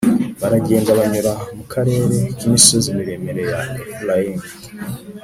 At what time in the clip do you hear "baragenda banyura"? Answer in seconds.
0.41-1.31